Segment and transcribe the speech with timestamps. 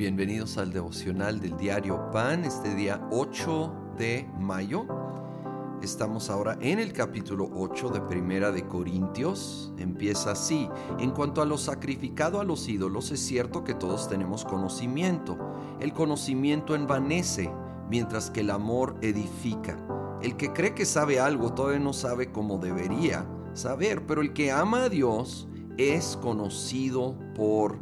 [0.00, 4.86] Bienvenidos al devocional del diario Pan, este día 8 de mayo.
[5.82, 9.74] Estamos ahora en el capítulo 8 de Primera de Corintios.
[9.76, 10.70] Empieza así.
[11.00, 15.36] En cuanto a lo sacrificado a los ídolos, es cierto que todos tenemos conocimiento.
[15.80, 17.52] El conocimiento envanece,
[17.90, 19.76] mientras que el amor edifica.
[20.22, 24.50] El que cree que sabe algo todavía no sabe como debería saber, pero el que
[24.50, 27.78] ama a Dios es conocido por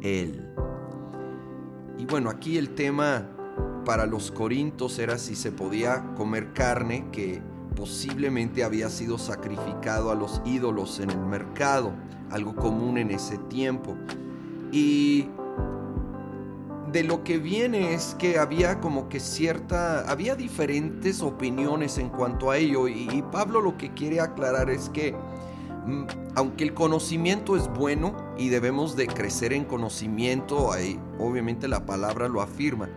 [0.00, 0.48] Él.
[1.98, 3.28] Y bueno, aquí el tema
[3.84, 7.42] para los corintos era si se podía comer carne que
[7.74, 11.92] posiblemente había sido sacrificado a los ídolos en el mercado,
[12.30, 13.96] algo común en ese tiempo.
[14.70, 15.28] Y
[16.92, 22.50] de lo que viene es que había como que cierta, había diferentes opiniones en cuanto
[22.50, 25.14] a ello y, Pablo lo que quiere aclarar es que
[26.34, 32.28] aunque el conocimiento es bueno y debemos de crecer en conocimiento, ahí, obviamente la palabra
[32.28, 32.88] lo afirma,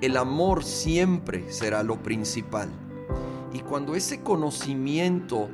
[0.00, 2.68] el amor siempre será lo principal.
[3.52, 5.48] Y cuando ese conocimiento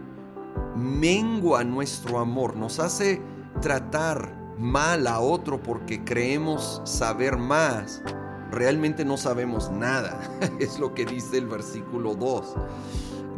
[0.76, 3.20] mengua nuestro amor, nos hace
[3.60, 8.02] tratar mal a otro porque creemos saber más,
[8.50, 10.20] realmente no sabemos nada.
[10.60, 12.54] es lo que dice el versículo 2.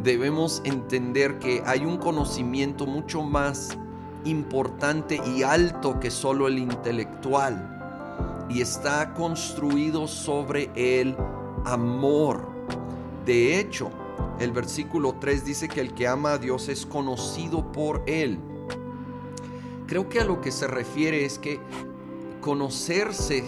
[0.03, 3.77] Debemos entender que hay un conocimiento mucho más
[4.25, 7.75] importante y alto que solo el intelectual
[8.49, 11.15] y está construido sobre el
[11.65, 12.47] amor.
[13.25, 13.91] De hecho,
[14.39, 18.39] el versículo 3 dice que el que ama a Dios es conocido por él.
[19.85, 21.59] Creo que a lo que se refiere es que
[22.41, 23.43] conocerse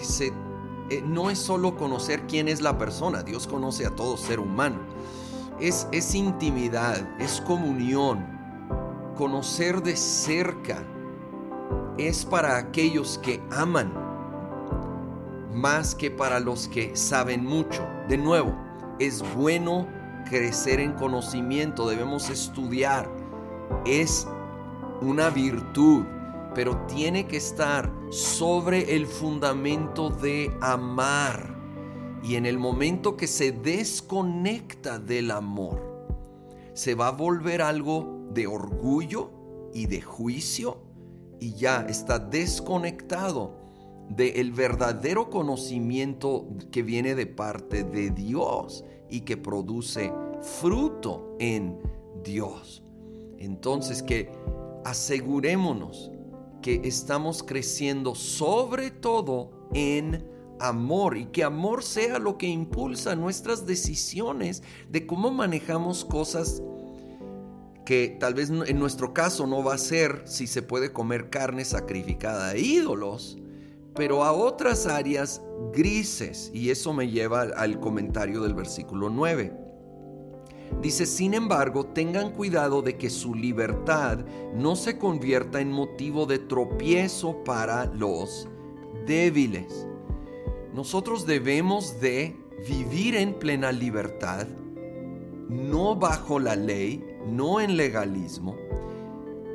[0.89, 4.79] eh, no es solo conocer quién es la persona, Dios conoce a todo ser humano.
[5.61, 8.25] Es, es intimidad, es comunión,
[9.15, 10.83] conocer de cerca
[11.97, 13.91] es para aquellos que aman
[15.53, 17.87] más que para los que saben mucho.
[18.07, 18.55] De nuevo,
[18.99, 19.87] es bueno
[20.29, 23.09] crecer en conocimiento, debemos estudiar.
[23.85, 24.27] Es
[25.01, 26.05] una virtud,
[26.55, 31.60] pero tiene que estar sobre el fundamento de amar.
[32.23, 36.05] Y en el momento que se desconecta del amor,
[36.73, 39.31] se va a volver algo de orgullo
[39.73, 40.77] y de juicio
[41.39, 43.59] y ya está desconectado
[44.09, 51.79] del verdadero conocimiento que viene de parte de Dios y que produce fruto en
[52.23, 52.83] Dios.
[53.37, 54.31] Entonces que
[54.85, 56.11] asegurémonos
[56.61, 60.27] que estamos creciendo sobre todo en
[60.67, 66.61] amor y que amor sea lo que impulsa nuestras decisiones de cómo manejamos cosas
[67.85, 71.65] que tal vez en nuestro caso no va a ser si se puede comer carne
[71.65, 73.37] sacrificada a ídolos,
[73.95, 75.41] pero a otras áreas
[75.73, 76.51] grises.
[76.53, 79.51] Y eso me lleva al comentario del versículo 9.
[80.81, 84.19] Dice, sin embargo, tengan cuidado de que su libertad
[84.55, 88.47] no se convierta en motivo de tropiezo para los
[89.05, 89.87] débiles.
[90.73, 92.37] Nosotros debemos de
[92.67, 94.47] vivir en plena libertad,
[95.49, 98.55] no bajo la ley, no en legalismo,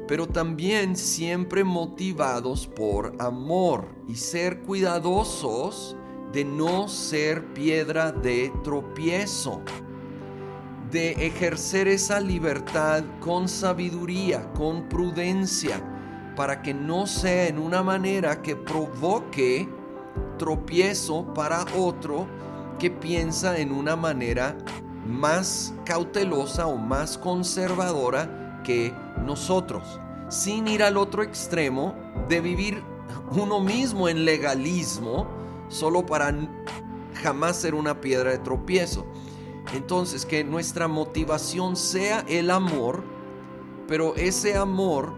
[0.07, 5.97] pero también siempre motivados por amor y ser cuidadosos
[6.33, 9.63] de no ser piedra de tropiezo,
[10.91, 15.83] de ejercer esa libertad con sabiduría, con prudencia,
[16.37, 19.67] para que no sea en una manera que provoque
[20.37, 22.27] tropiezo para otro
[22.79, 24.57] que piensa en una manera
[25.07, 28.93] más cautelosa o más conservadora que
[29.25, 31.95] nosotros, sin ir al otro extremo
[32.29, 32.83] de vivir
[33.31, 35.27] uno mismo en legalismo
[35.69, 36.35] solo para
[37.23, 39.07] jamás ser una piedra de tropiezo.
[39.75, 43.03] Entonces, que nuestra motivación sea el amor,
[43.89, 45.13] pero ese amor,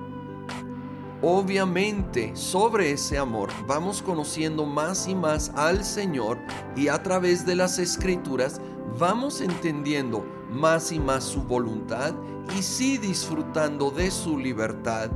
[1.23, 6.39] obviamente, sobre ese amor, vamos conociendo más y más al Señor
[6.77, 8.61] y a través de las escrituras
[8.99, 12.15] vamos entendiendo más y más su voluntad
[12.57, 15.11] y sí disfrutando de su libertad,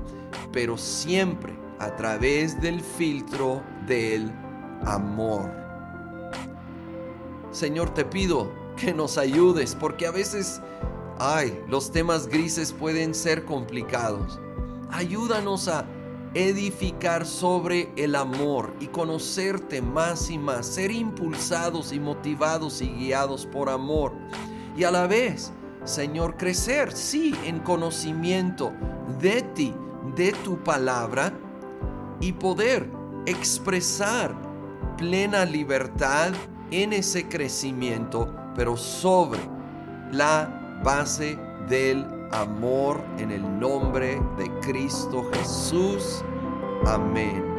[0.53, 4.31] pero siempre a través del filtro del
[4.85, 5.51] amor.
[7.51, 10.61] Señor, te pido que nos ayudes porque a veces,
[11.19, 14.41] ay, los temas grises pueden ser complicados.
[14.93, 15.87] Ayúdanos a
[16.35, 23.47] edificar sobre el amor y conocerte más y más, ser impulsados y motivados y guiados
[23.47, 24.13] por amor.
[24.77, 25.53] Y a la vez,
[25.85, 28.73] Señor, crecer, sí, en conocimiento
[29.19, 29.75] de ti,
[30.15, 31.33] de tu palabra
[32.21, 32.89] y poder
[33.25, 34.35] expresar
[34.99, 36.33] plena libertad
[36.71, 39.41] en ese crecimiento, pero sobre
[40.13, 46.25] la base del amor en el nombre de Cristo Jesús.
[46.87, 47.52] Amén.